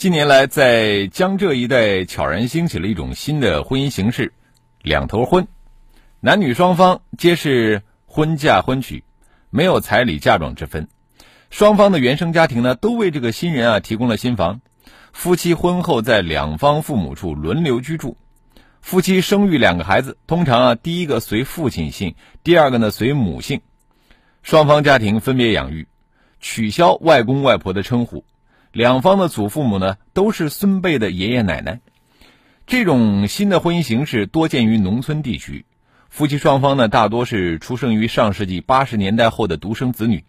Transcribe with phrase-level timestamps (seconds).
[0.00, 4.32] 近年来，在江浙一带悄然兴起了一种新的婚姻形式——
[4.80, 5.46] 两头婚。
[6.20, 9.04] 男女双方皆是婚嫁婚娶，
[9.50, 10.88] 没有彩礼嫁妆之分。
[11.50, 14.62] 双方的原生家庭呢，都为这个新人啊提供了新房。
[15.12, 18.16] 夫妻婚后在两方父母处轮流居住。
[18.80, 23.60] 夫妻生育两个孩子，通常啊，第一个随父亲姓，第二个呢随母姓。
[24.42, 25.88] 双方家庭分别养育，
[26.40, 28.24] 取消外公外婆的称呼。
[28.72, 31.80] 两方的祖父母呢，都是孙辈的爷爷奶奶。
[32.68, 35.64] 这种新的婚姻形式多见于农村地区，
[36.08, 40.22] 夫妻双方呢，大多是出生于上世纪八十年代后的独生子女。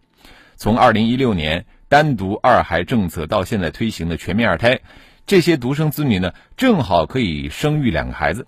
[0.55, 4.79] 从二零一六年单独二孩政策到现在推行的全面二胎，
[5.27, 8.47] 这些独生子女呢，正好可以生育两个孩子。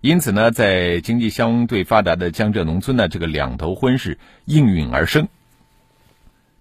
[0.00, 5.28] 因此呢，在经济相对发达的江浙农村呢，这个两头婚事应运而生。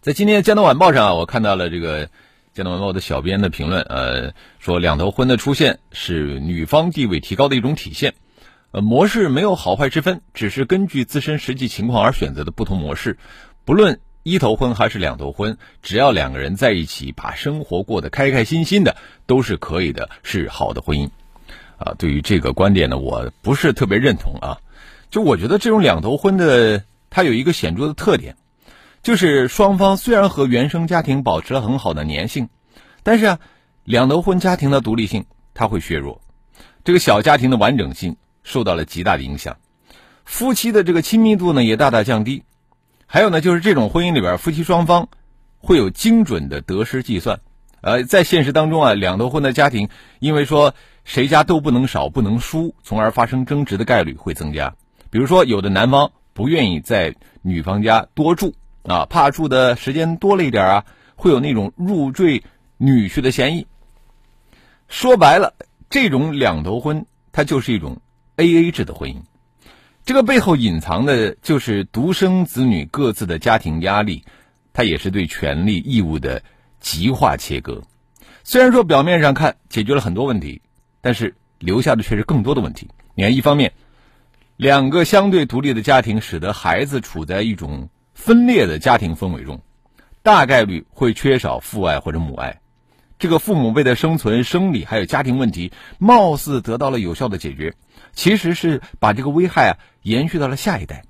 [0.01, 2.09] 在今天的《江南晚报》上，我看到了这个。
[2.53, 8.13] 江南晚报的小编的评论，呃，说两头婚的出现是女方地位提高的一种体现，
[8.69, 13.17] 呃，模式没有好坏之分，只是根据自身实际情况而选择的不同模式。
[13.65, 21.09] 不论一头婚还是两头婚，只要两个人在一起，把生活过得开开心心的，都是可以的，是好的婚姻。
[21.77, 24.59] 啊，对于这个观点呢，我不是特别认同啊。
[25.09, 28.35] 就我觉得这种两头婚的，它有一个显著的特点。
[29.03, 32.47] 就是双方虽然和原生家庭保持了很好的粘性，
[33.03, 33.39] 但是啊，
[33.83, 36.21] 两头婚家庭的独立性它会削弱，
[36.85, 39.57] 这个小家庭的完整性受到了极大的影响，
[40.23, 42.43] 夫妻的这个亲密度呢也大大降低。
[43.05, 45.09] 还有呢，就是这种婚姻里边，夫妻双方
[45.57, 47.41] 会有精准的得失计算。
[47.81, 49.89] 呃，在现实当中啊，两头婚的家庭
[50.19, 50.73] 因为说
[51.03, 54.73] 谁家都不能少、不能输，从而发生争执的概率会增加。
[55.09, 58.55] 比如说，有的男方不愿意在女方家多住。
[58.83, 60.85] 啊，怕住的时间多了一点啊，
[61.15, 62.43] 会有那种入赘
[62.77, 63.65] 女婿的嫌疑。
[64.89, 65.53] 说白了，
[65.89, 68.01] 这种两头婚，它就是一种
[68.35, 69.21] A A 制的婚姻。
[70.03, 74.25] 这个背后隐藏的就是独生子女各自的家庭压力，
[74.73, 76.43] 它也是对权利义务的
[76.81, 77.81] 极化切割。
[78.43, 80.61] 虽然说表面上看解决了很多问题，
[80.99, 82.89] 但是留下的却是更多的问题。
[83.15, 83.71] 你看，一方面，
[84.57, 87.87] 两个相对独立的家庭，使得孩子处在一种。
[88.23, 89.59] 分裂的家庭氛围中，
[90.21, 92.61] 大概率会缺少父爱或者母爱。
[93.19, 97.73] 这个父母为了生存、生理还有家庭问题，貌似得到了有效的解决，
[98.13, 101.03] 其实是把这个危害啊延续到了下一代。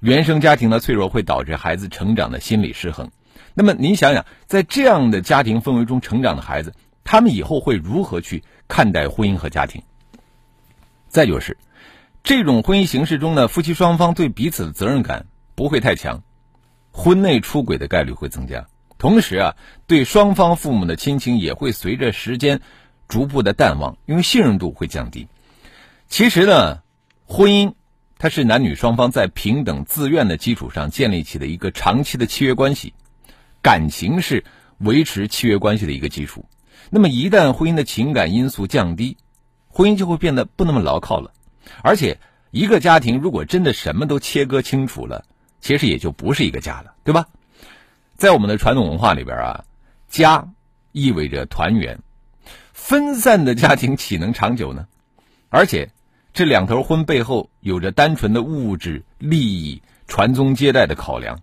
[0.00, 3.10] 原生家庭的脆弱会导致孩子成长的心理失衡。
[3.52, 6.72] 那么您想想，在这样的家庭氛围中成长的孩子，
[7.04, 9.82] 他们以后会如何去看待婚姻和家庭？
[11.06, 11.58] 再就是，
[12.22, 15.26] 这种婚姻形式中呢，夫妻双方对彼此的责任感。
[15.54, 16.22] 不会太强，
[16.90, 18.66] 婚内出轨的概率会增加。
[18.98, 19.56] 同时啊，
[19.86, 22.60] 对双方父母的亲情也会随着时间
[23.08, 25.28] 逐步的淡忘，因为信任度会降低。
[26.08, 26.82] 其实呢，
[27.26, 27.74] 婚姻
[28.18, 32.94] 它是男女双方在平等自愿的基础上建立起的一个长期的契约关系，
[33.60, 34.44] 感情是
[34.78, 36.46] 维持契约关系的一个基础。
[36.90, 39.16] 那么一旦婚姻的情感因素降低，
[39.68, 41.32] 婚姻就会变得不那么牢靠了。
[41.82, 45.24] 而且，一个家庭如果真的什么都切割清楚了，
[45.64, 47.26] 其实也就不是一个家了，对吧？
[48.18, 49.64] 在我们的传统文化里边啊，
[50.08, 50.46] 家
[50.92, 51.98] 意味着团圆，
[52.74, 54.86] 分散的家庭岂能长久呢？
[55.48, 55.88] 而且，
[56.34, 61.40] 这两头婚背后有着单纯的物质利益、传宗接代的考量，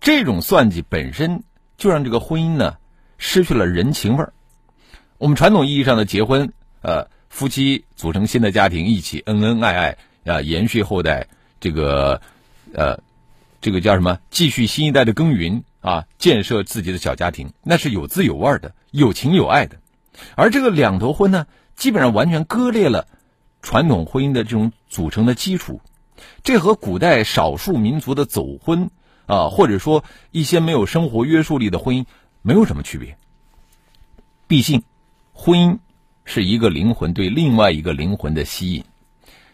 [0.00, 1.42] 这种算计本身
[1.76, 2.76] 就让这个婚姻呢
[3.16, 4.32] 失去了人情味儿。
[5.18, 6.52] 我们传统意义上的结婚，
[6.82, 9.98] 呃，夫妻组成新的家庭，一起恩恩爱爱
[10.32, 11.26] 啊，延续后代，
[11.58, 12.22] 这个
[12.72, 12.96] 呃。
[13.60, 14.18] 这个叫什么？
[14.30, 19.76] 继续新一代的耕耘啊，建设自己的小家庭，那是有滋有味的，有情有爱的。
[20.36, 21.46] 而这个两头婚呢，
[21.76, 23.08] 基本上完全割裂了
[23.62, 25.80] 传统婚姻的这种组成的基础。
[26.42, 28.90] 这和古代少数民族的走婚
[29.26, 32.06] 啊，或者说一些没有生活约束力的婚姻
[32.42, 33.16] 没有什么区别。
[34.46, 34.82] 毕竟，
[35.32, 35.78] 婚姻
[36.24, 38.84] 是一个灵魂对另外一个灵魂的吸引，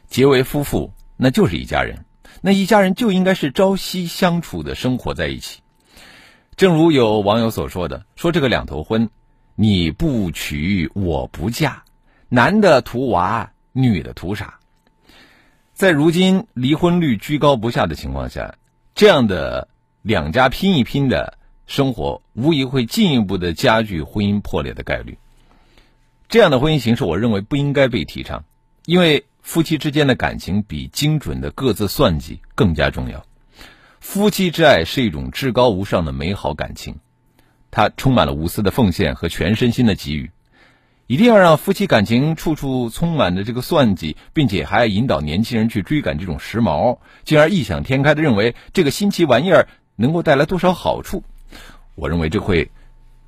[0.08, 2.04] 结为夫妇，那就是一家人。
[2.40, 5.60] 那一家人就应该是朝夕相处的生活在一起。
[6.56, 9.10] 正如有网友所说的：“说这个两头婚，
[9.54, 11.82] 你不娶我不嫁，
[12.28, 14.58] 男的图娃，女的图傻。
[15.72, 18.54] 在如今离婚率居高不下的情况下，
[18.94, 19.66] 这样的
[20.02, 21.36] 两家拼一拼的
[21.66, 25.18] 生活，无疑会进一步的加剧婚姻破裂的概率。
[26.28, 28.44] 这样的婚姻形式，我认为不应该被提倡，
[28.86, 33.24] 因为夫妻之间的感情比精准的各自算计更加重要。
[34.00, 36.96] 夫妻之爱是一种至高无上的美好感情，
[37.70, 40.30] 它充满了无私的奉献和全身心的给予。
[41.06, 51.22] 一定要让夫妻感情处处充满着这个算计，并且还要引导年轻人去追赶这种时髦，进而异想天开的认为这个新奇玩意儿能够带来多少好处。
[51.94, 52.70] 我认为这会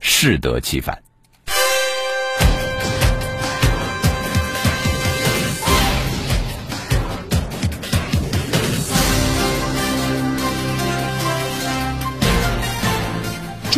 [0.01, 1.03] 适得其反。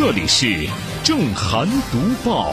[0.08, 0.66] 这里是
[1.05, 2.50] 正涵读报。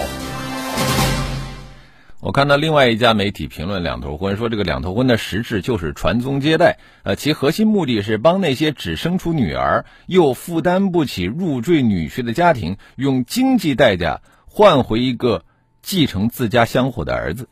[2.20, 15.46] 我看到另外一家媒体评论两头婚，说这个两头婚的实质就是传宗接代，呃，其核心目的是帮那些只生出女儿又负担不起入赘女婿的家庭，用经济代价换回一个
[15.82, 17.48] 继承自家香火的儿子。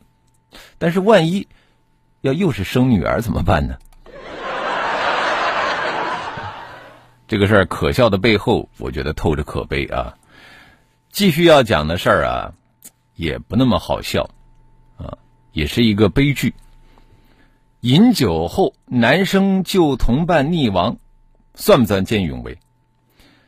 [0.76, 1.48] 但是万一
[2.20, 3.76] 要又是生女儿怎么办呢？
[7.26, 10.14] 这个事儿可笑的背后，我觉得透着可悲啊。
[11.10, 12.52] 继续要讲的事儿啊，
[13.14, 14.28] 也不那么好笑。
[14.96, 15.18] 啊
[15.52, 16.54] 也是一个悲剧。
[17.80, 20.96] 饮酒后，男生救同伴溺亡，
[21.54, 22.58] 算不算见义勇为？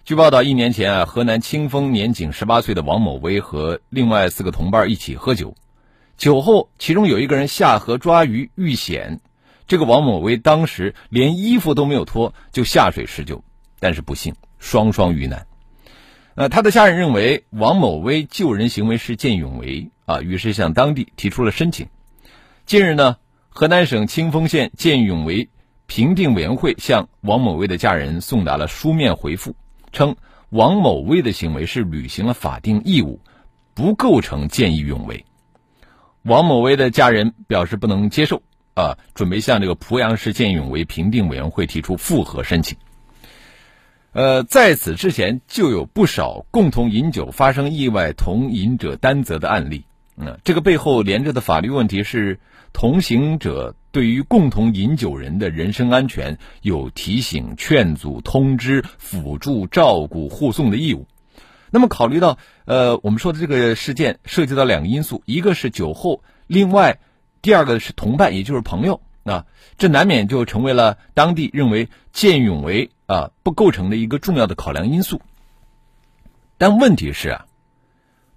[0.04, 5.56] 据报道，一年前啊，河南清丰年仅十八岁的王某威和另外四个同伴一起喝酒，
[6.16, 9.20] 酒后其中有一个人下河抓鱼遇险，
[9.66, 13.42] 这个王某威当时连衣服都没有脱就下水施救，
[13.78, 15.46] 但是不幸双双遇难。
[16.34, 21.88] 呃，他的家人认为王某威救人行为是见义勇为啊，于是向当地提出了申请。
[22.66, 23.16] 近日呢，
[23.48, 25.48] 河南省清丰县见义勇为
[25.86, 29.56] 评定委员会向王某威的家人送达了书面回复，
[29.92, 30.16] 称
[30.50, 33.20] 王某威的行为是履行了法定义务，
[33.72, 35.24] 不构成见义勇为。
[36.22, 38.42] 王某威的家人表示不能接受，
[38.74, 42.76] 啊，准备向这个濮阳市见义勇为评定委员会提出复核申请。
[44.16, 49.84] 呃，在此之前就有不少共同饮酒发生意外同饮者担责的案例，
[50.16, 52.40] 嗯，这个背后连着的法律问题是。
[52.72, 61.06] 同行者对于共同饮酒人的人身安全有提醒、劝阻、通知、辅助、照顾、护送的义务。
[61.70, 62.36] 那么，考虑到
[62.66, 66.98] 呃，我们说的这个事件涉及到两个因素，一个是酒后，另外
[67.40, 69.46] 第二个是同伴，也就是朋友啊，
[69.78, 75.20] 这难免就成为了当地认为见义勇为啊不构成的一个重要的考量因素。
[76.58, 77.46] 但问题是啊，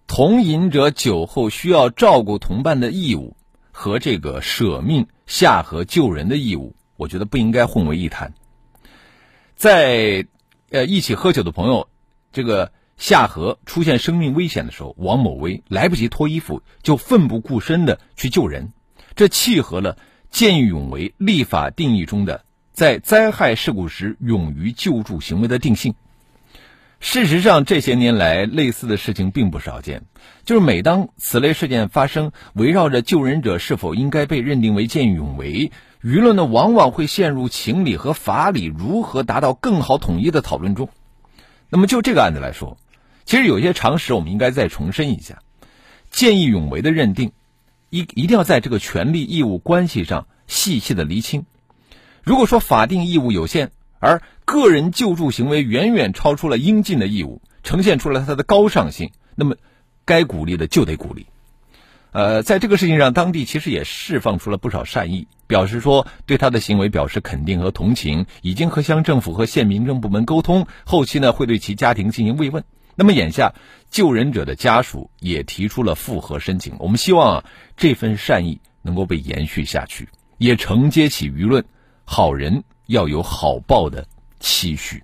[0.07, 3.35] 同饮者酒后需要照顾同伴的义务。
[3.71, 8.33] 和这个舍命下河救人的义务，我觉得不应该混为一谈。
[9.55, 10.27] 在
[10.69, 11.87] 呃一起喝酒的朋友，
[12.33, 18.73] 这个下河出现生命危险的时候，王某威来不及脱衣服就奋不顾身的去救人，
[19.15, 19.97] 这契合了
[20.29, 22.43] 见义勇为立法定义中的
[22.79, 25.95] 在灾害事故时勇于救助行为的定性。
[27.01, 30.03] 事实上，这些年来类似的事情并不少见。
[30.45, 40.87] 就是每当此类事件发生，围绕着救人者是否应该被认定为见义勇为，舆论呢往往会陷入情理和法理如何达到更好统一的讨论中。
[41.69, 42.77] 那么就这个案子来说，
[43.25, 45.39] 其实有些常识我们应该再重申一下：
[46.09, 47.33] 见义勇为的认定，
[47.89, 51.45] 一一定要在这个权利义务关系上细细的厘清。
[52.29, 59.09] 如果说法定义务有限，而个人救助行为远远超出了应尽的义务，呈现出了它的高尚性。
[59.33, 59.55] 那么，
[60.05, 61.25] 该鼓励的就得鼓励。
[62.11, 72.63] 呃，在这个事情上，当地其实也释放出了不少善意，表示说对他的行为表示肯定和同情，已经和乡政府和县民政部门沟通，后期呢会对其家庭进行慰问。
[72.93, 73.55] 那么眼下
[73.89, 77.45] 救人者的家属也提出了复核申请，我们希望啊
[77.75, 81.65] 这份善意能够被延续下去，也承接起舆论
[82.11, 82.63] 好人。
[82.87, 84.03] 要有好报的
[84.39, 85.03] 期许。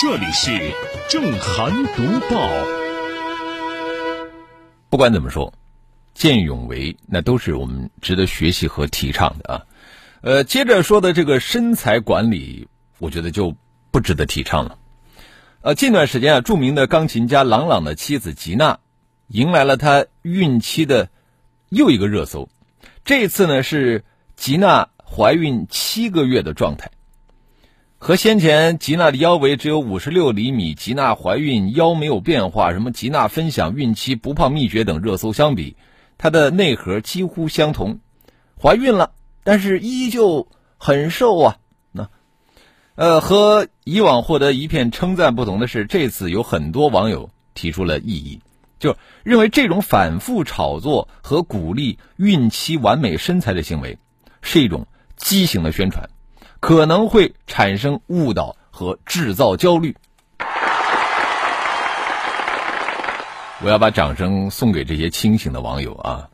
[0.00, 0.72] 这里是
[1.10, 2.48] 正涵读报。
[4.88, 5.52] 不管怎么说，
[6.14, 9.62] 见义勇为那都是我们值得学习和提倡的啊。
[10.22, 12.66] 呃，接着说的这个身材管理，
[12.98, 13.54] 我觉得就
[13.90, 14.78] 不值得提倡了。
[15.60, 18.78] 呃，近段时间啊，著名的钢琴家郎朗的妻子吉娜
[19.28, 21.10] 迎来了她孕期的
[21.68, 22.48] 又一个热搜。
[23.04, 24.04] 这次呢是
[24.36, 24.88] 吉娜。
[25.16, 26.90] 怀孕七个月的状态，
[27.98, 35.76] 和先前吉娜的腰围只有五十六厘米，吉娜怀孕腰没有变化，什么吉娜分享孕期不胖秘诀等热搜相比，
[36.18, 38.00] 它的内核几乎相同，
[38.60, 39.12] 怀孕了，
[39.44, 41.58] 但是依旧很瘦啊。
[41.92, 42.08] 那，
[42.96, 48.40] 呃，和以往获得一片称赞不同的是，这次有很多网友提出了异议，
[48.80, 53.98] 就认为这种反复炒作和鼓励孕期完美身材的行为
[54.42, 56.08] 是一种畸形的宣传，
[56.60, 59.96] 可能会产生误导和制造焦虑。
[63.62, 66.28] 我要把掌声送给这些清醒的网友啊！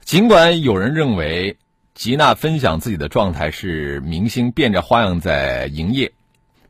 [0.00, 1.58] 尽管有人认为
[1.92, 6.12] 吉娜分享自己的状态是明星变着花样在营业，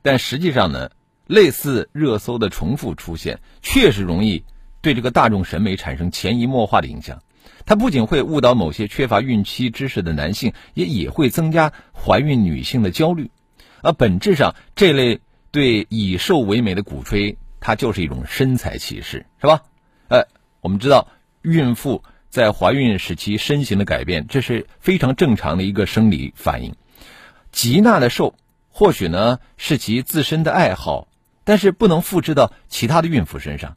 [0.02, 0.90] 但实际上呢，
[1.26, 4.44] 类似热搜的重复出现，确实容易
[4.80, 7.22] 对这个大众审美产生潜移默化的影响。
[7.68, 13.30] 它不仅会误导某些缺乏孕期知识的男性，也也会增加怀孕女性的焦虑。
[13.82, 15.20] 而本质上，这类
[15.50, 17.36] 对以瘦为美的鼓吹。
[17.60, 19.64] 它就是一种身材歧视，是吧？
[20.08, 20.28] 呃，
[20.62, 21.08] 我们知道，
[21.42, 26.74] 孕妇在怀孕时期身形的改变，这是非常正常的一个生理反应。
[27.52, 28.34] 吉娜的瘦，
[28.70, 31.08] 或许呢是其自身的爱好，
[31.44, 33.76] 但是不能复制到其他的孕妇身上。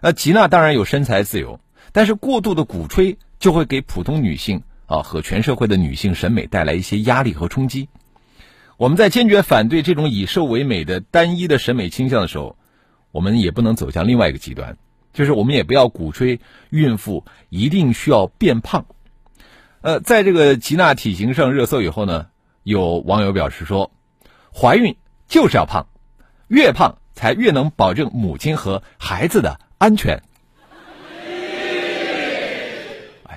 [0.00, 1.60] 呃，吉娜当然有身材自由，
[1.92, 7.88] 但是过度的鼓吹就会给普通女性啊和全社会的女性审美带来一些压力和冲击。
[8.76, 12.56] 我们在坚决反对这种以瘦为美的单一的审美倾向的时候。
[13.12, 14.76] 我们也不能走向另外一个极端，
[15.14, 16.38] 就是我们也不要鼓吹
[16.68, 18.84] 孕妇一定需要变胖。
[19.80, 22.26] 呃，在这个吉娜体型上热搜以后呢，
[22.62, 23.90] 有网友表示说，
[24.54, 24.96] 怀孕
[25.28, 25.86] 就是要胖，
[26.48, 30.22] 越胖才越能保证母亲和孩子的安全。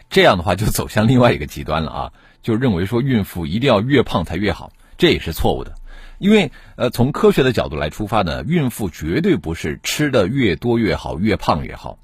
[0.10, 5.76] 这样的话就走向另外一个极端了啊，就认为说孕妇一定要越胖才越好，这也是错误的。
[6.18, 11.98] 因为，呃，从科学的角度来出发呢，孕妇绝对不是吃的越多越好，越胖越好。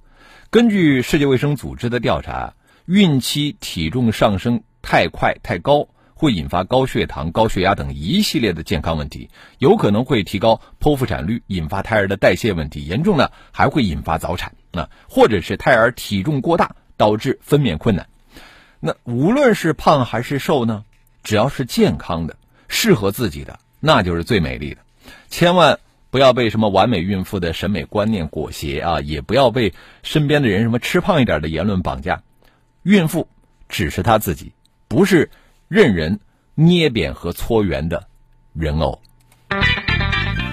[0.49, 2.53] 根据世界卫生组织的调查，
[2.85, 18.07] 孕期体重上升太快太高，会引发高血糖、高血压等一系列的健康问题，有可能会提高剖腹产率，引发胎儿的代谢问题，严重呢还会引发早产啊，或者是胎儿体重过大导致分娩困难。
[18.79, 20.83] 那无论是胖还是瘦呢，
[21.23, 22.37] 只要是健康的、
[22.67, 23.59] 适合自己的。
[23.79, 24.81] 那就是最美丽的，
[25.29, 28.99] 千万不要被什么完美孕妇的审美观念裹挟啊！
[29.01, 32.23] 也不要被身边的人什么吃胖一点的言论绑架。
[32.81, 33.27] 孕妇
[33.69, 34.53] 只是她自己，
[34.87, 35.29] 不是
[35.67, 36.19] 任人
[36.55, 38.07] 捏扁和搓圆的
[38.53, 39.01] 人偶。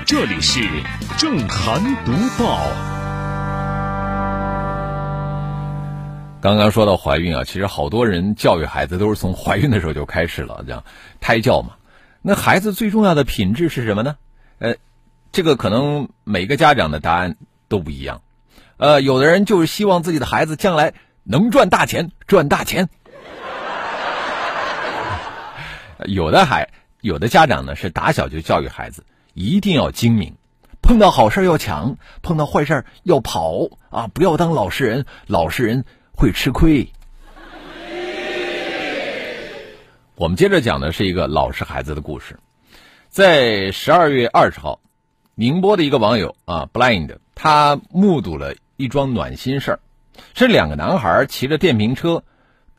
[0.04, 0.60] 这里是
[1.16, 2.91] 正涵读报。
[6.42, 10.82] 刚刚说到怀孕啊，其实好多人教育孩子都是从怀孕的时候就开始了，这样
[11.20, 11.76] 胎教嘛。
[12.20, 14.16] 那孩子最重要的品质是什么呢？
[14.58, 14.74] 呃，
[15.30, 17.36] 这个可能每个家长的答案
[17.68, 18.22] 都不一样。
[18.76, 22.88] 呃，有的人就是希望自己的孩子将来能赚大钱，赚大钱。
[26.06, 26.70] 有的孩，
[27.02, 30.34] 有的家长呢是打小就教育孩子一定要精明，
[30.82, 34.08] 碰到好事要抢，碰到坏事要跑啊！
[34.12, 35.84] 不要当老实人，老实人
[36.22, 36.88] 会吃亏。
[40.14, 42.38] 我们接着讲的是一个老实孩子的故事，
[43.08, 44.78] 在十二月二十号，
[45.34, 49.80] 宁波的一个网友啊，blind，他目睹了一桩暖心事儿，
[50.36, 52.22] 是两个男孩骑着电瓶车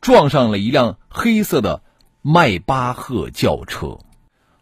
[0.00, 1.82] 撞上了一辆黑色的
[2.22, 3.98] 迈巴赫轿车。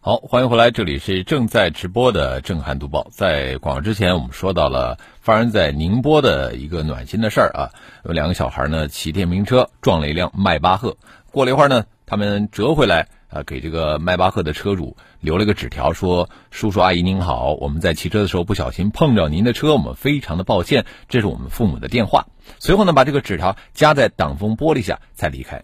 [0.04, 3.06] 好，欢迎回来，这里是正在直播的震撼读报。
[3.12, 7.70] 在广告之前，我们说到了发生在宁波的一个暖心的事儿啊，
[8.04, 10.96] 有两个小孩呢骑电瓶车撞了一辆迈巴赫，
[11.30, 11.84] 过了一会儿呢。
[12.04, 22.26] 他们折回来，啊，给这个迈巴赫的车主留了个纸条，说：“叔叔阿姨您好，我们在骑车的时候不小心碰着您的车，我们非常的抱歉，这是我们父母的电话。”
[22.58, 25.62] 随后呢，把这个纸条夹在挡风玻璃下才离开。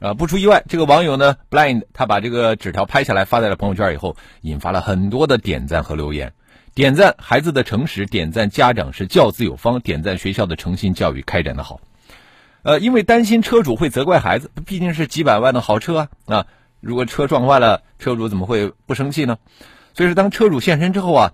[0.00, 6.32] 啊，不出意外，这个网友呢，blind，他把这个纸条拍下来发在了朋友圈以后，引发了很多的点赞和留言。
[6.74, 11.80] 点赞孩子的诚实，点赞家长是教子有方，点赞学校的诚信教育开展的好。
[12.62, 16.46] 呃，因为担心车主会责怪孩子，毕竟是几百万的豪车啊啊！
[16.80, 19.36] 如果车撞坏了，车主怎么会不生气呢？
[19.92, 21.32] 所以说，当车主现身之后啊，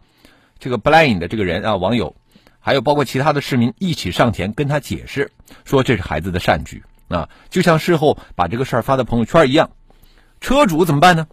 [0.59, 2.17] 这个 blind 的这个人啊，网友，
[2.59, 5.31] 还有包括其他的市民一起上前跟他解释，
[5.65, 9.71] 说这是孩子的善举啊，就像事后把这个事儿发到朋友圈一样。
[10.41, 11.27] 车主怎么办呢？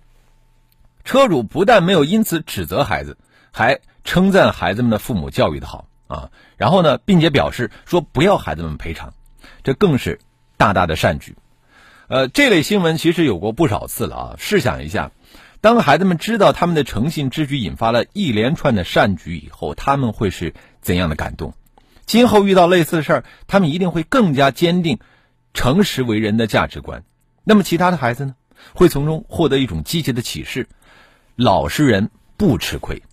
[1.03, 3.17] 车主不但没有因此指责孩子，
[3.51, 9.13] 还称赞孩子们的父母教育的好啊，然后呢，并且表示说不要孩子们赔偿。
[9.63, 10.19] 这更是
[10.57, 11.35] 大大的善举，
[12.07, 14.35] 呃，这类新闻其实有过不少次了啊。
[14.37, 15.11] 试想一下，
[15.59, 21.53] 当孩子们知道他们的诚信之举引发了一连串的善举以后，他们会是怎样的感动？
[22.05, 24.99] 今后遇到类似的事儿，他们一定会更加坚定
[25.53, 27.03] 诚实为人的价值观。
[27.43, 28.35] 那么其他的孩子呢，
[28.73, 30.67] 会从中获得一种积极的启示。
[31.35, 33.03] 老实人不吃亏。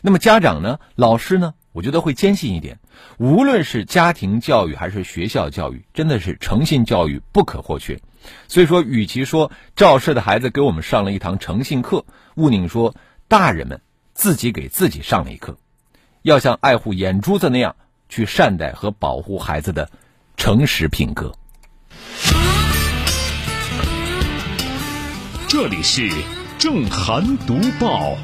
[0.00, 2.78] 那么家长呢，老师呢，我觉得会坚信一点：
[3.18, 8.00] 无论是家庭教育还是学校教育，真的是诚信教育不可或缺。
[8.48, 12.04] 所以说，与其说赵氏的孩子给我们上了一堂诚信课，
[12.34, 12.94] 勿宁说
[13.28, 13.80] 大人们
[14.12, 15.56] 自己给自己上了一课，
[16.22, 17.76] 要像爱护眼珠子那样
[18.08, 19.90] 去善待和保护孩子的
[20.36, 21.34] 诚实品格。
[25.60, 26.08] 这里是
[26.56, 28.16] 正涵读报。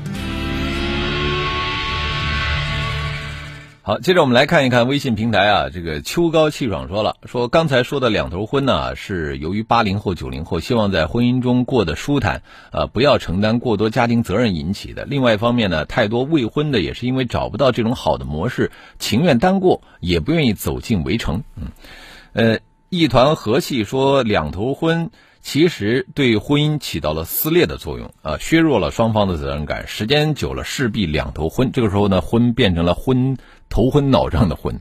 [3.82, 15.04] 好，接着我们来看一看微信平台啊，这个秋高气爽说了，说刚才说的两头婚呢，是由于八零后、九零后希望在婚姻中过得舒坦，呃，不要承担过多家庭责任引起的。
[15.04, 21.42] 另外一方面呢，太多未婚的也是因为找不到这种好的模式，情愿单过，也不愿意走进围城。
[21.56, 21.72] 嗯，
[22.32, 22.60] 呃，
[22.90, 25.10] 一团和气说两头婚。
[25.44, 29.86] 其实对婚姻起到了撕裂的作用，啊，削弱了双方的责任感。
[29.86, 31.70] 时间久了，势必两头昏。
[31.70, 33.36] 这个时候呢，婚变成了昏
[33.68, 34.80] 头昏脑胀的昏。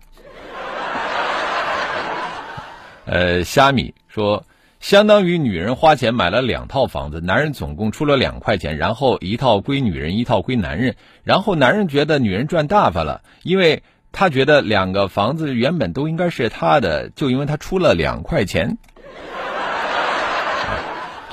[3.06, 4.46] 呃，虾米说，
[4.80, 10.96] 相当于女人花钱买了两套房子，男人总共出了两块钱，然后一套归女人，一套归男人。
[11.24, 18.78] 然后男人觉得女人赚大发了，因为他觉得两个房子原本都应该是他的，就因为他出了两块钱。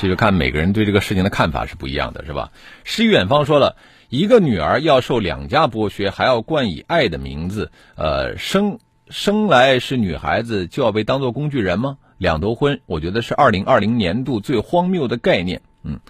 [0.01, 2.53] 这就看每个人对这个事情的看法是不一样的，是吧？
[2.85, 3.77] 诗与远方说了
[4.09, 8.79] 一个女儿要受两家剥削，还要冠以爱的名字，呃，生
[9.11, 11.99] 生来是女孩子就要被当做工具人吗？
[12.17, 15.61] 两头婚，我觉得是二零二零年度最荒谬的概念。
[15.83, 16.01] 嗯，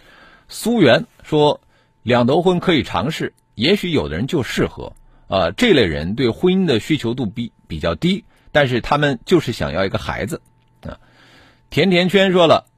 [0.47, 1.61] 苏源说
[2.05, 4.93] 两头婚可以尝试，也许有的人就适合。
[5.27, 10.43] 啊，这类人对婚姻的需求度比比较低，但是他们就是想要一个孩子。
[10.83, 10.99] 啊，
[11.71, 12.70] 甜甜圈说了。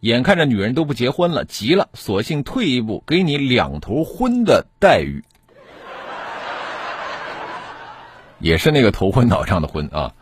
[0.00, 5.22] 眼看着女人都不结婚了，急了，索性退一步，给你两头婚的待遇，
[8.38, 10.14] 也是那个头昏脑胀的昏啊。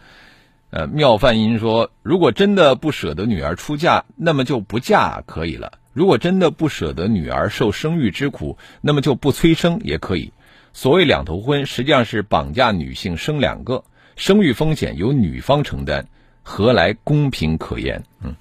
[0.71, 10.33] 呃，妙范音说，如果真的不舍得女儿出嫁，那么就不嫁可以了；如果真的不舍得女儿受生育之苦，那么就不催生也可以。
[10.73, 13.85] 所谓两头婚，实际上是绑架女性生两个，
[14.17, 16.09] 生育风险由女方承担，
[16.43, 18.03] 何来公平可言？
[18.21, 18.35] 嗯。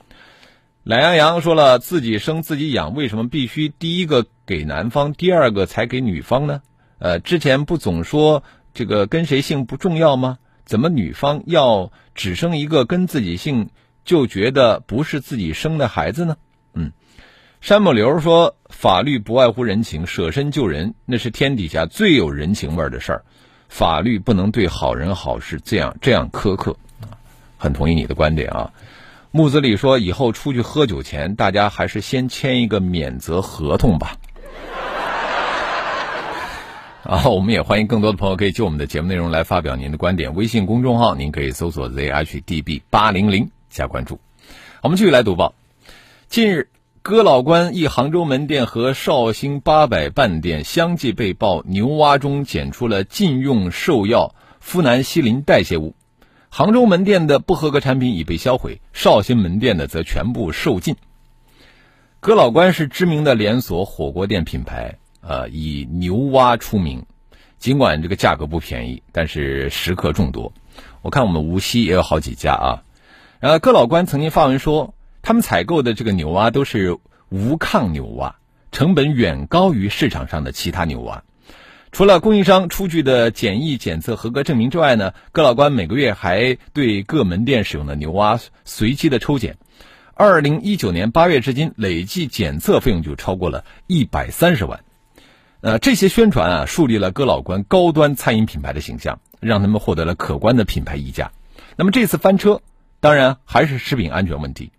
[0.88, 6.62] 懒羊羊说了，自己生自己养，为什么必须第一个给男方，第二个才给女方呢？
[7.00, 8.42] 呃，之前不总说
[8.74, 10.38] 这个跟谁姓不重要吗？
[10.64, 13.70] 怎么女方要只生一个跟自己姓，
[14.06, 16.38] 就觉得不是自己生的孩子呢？
[16.74, 16.94] 嗯，
[17.60, 23.26] 山木流说，法律不外乎人情，舍身救人那是天底下最有人情味的事儿，
[23.68, 26.78] 法律不能对好人好事这样这样苛刻。
[27.58, 28.72] 很同意你的观点啊。
[29.32, 34.18] 木子李说：“以后出去喝酒前，大家还是先签一个免责合同吧。”
[37.04, 40.34] 然后，我们也欢迎更多的朋友可以就我们的节目内容来发表您的观点。
[40.36, 44.20] 微信公众号您可以搜索 zhdb 八零零加关注。
[44.82, 45.54] 我们继续来读报。
[46.28, 46.70] 近日，
[47.02, 55.96] 哥老关一杭州门店和绍兴八百饭店相继被曝牛蛙中检出了禁用兽药呋喃西林代谢物。
[56.50, 60.96] 杭州门店的不合格产品已被销毁，绍兴门店的则全部售罄。
[62.20, 67.06] 哥老关是知名的连锁火锅店品牌，呃，以牛蛙出名。
[67.60, 70.54] 尽管这个价格不便宜，但是食客众多。
[71.02, 72.84] 我看我们无锡也有好几家啊。
[73.40, 76.98] 然后哥老关曾经发文说，他们采购的这个牛蛙都是
[77.30, 78.36] 无抗牛蛙，
[78.72, 81.24] 成本远高于市场上的其他牛蛙。
[81.98, 89.58] 除了供应商出具的检疫检测合格证明之外呢，哥老关每个月还对各门店使用的牛蛙随机的抽检。
[90.14, 94.82] 二零一九年八月至今，累计检测费用就超过了一百三十万。
[95.62, 101.32] 呃，这些宣传啊，树立了哥老关高端餐饮品牌的形象，让他们获得了可观的品牌溢价。
[101.78, 102.62] 那么这次翻车，
[103.00, 104.72] 当然还是食品安全问题。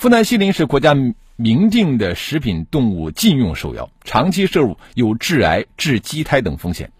[0.00, 0.94] 呋喃西林是国家。
[1.42, 6.92] 明定的食品动物禁用兽药，长期摄入有致癌、致畸胎等风险。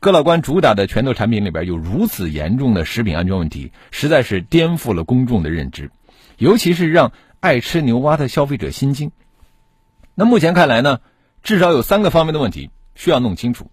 [0.00, 5.90] 哥老关主打的拳头产品里边有如此严重的食品安全问题，实在是颠覆了公众的认知，
[6.38, 9.12] 尤其是让爱吃牛蛙的消费者心惊。
[10.14, 11.00] 那目前看来呢，
[11.42, 13.70] 至少有三个方面的问题需要弄清楚。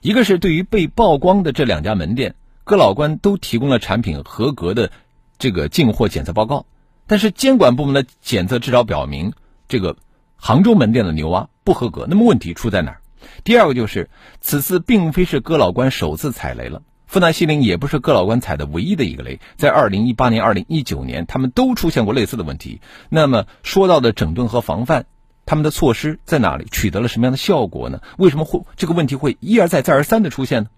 [0.00, 4.92] 一个是对于被曝光的这两家门店，哥老关都提供了产品合格的
[5.36, 6.64] 这个进货检测报告，
[7.08, 9.32] 但是监管部门的检测至少表明。
[9.68, 9.96] 这个
[10.36, 13.00] 杭州门店的牛蛙不合格，那么问题出在哪儿？
[13.44, 14.08] 第二个就是
[14.40, 22.80] 此次并非是哥老关首次踩雷了，富南西林也不是哥老关踩的唯一的一个雷，在二零一八年、二零一九年，他们都出现过类似的问题。
[23.08, 25.06] 那么说到的整顿和防范，
[25.44, 26.66] 他们的措施在哪里？
[26.70, 28.00] 取得了什么样的效果呢？
[28.16, 30.70] 为什么会这个问题会一而再、再而三的出现呢？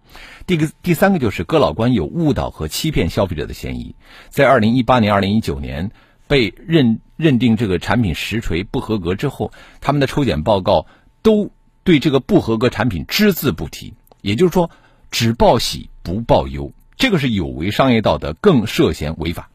[0.47, 3.95] 第个第三个就是哥老关有误导和欺骗消费者的嫌疑，
[4.31, 5.91] 在二零一八年、二零一九年
[6.27, 10.87] 被认认定这个产品实锤不合格之后，他们的抽检报告
[11.23, 11.53] 都
[11.85, 14.71] 对这个不合格产品只字不提，也就是说。
[15.13, 19.51] 只报喜不报忧，这个是有违商业道德，更涉嫌违法。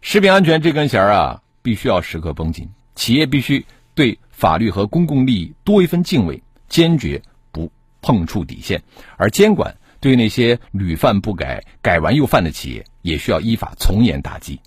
[0.00, 2.70] 食品安全这根弦儿啊，必须要时刻绷紧。
[2.94, 8.82] 企业必须对法律和公共利益多一分敬畏，坚决不碰触底线。
[9.18, 14.58] 而监管对那些屡犯不改、改完又犯的企业，也需要依法从严打击。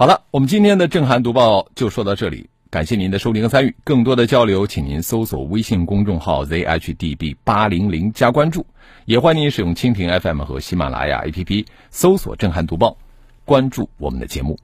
[0.00, 2.48] 好了，我们今天的震撼读报就说到这里。
[2.70, 8.64] 感谢您的收听和参与，更多的交流，请您搜索微信公众号 zhdb 八零零加关注，
[9.04, 12.96] 也欢迎您使用蜻蜓 FM 和喜马拉雅 APP 搜索“震撼读报”，
[13.44, 14.58] 关注我们的节目。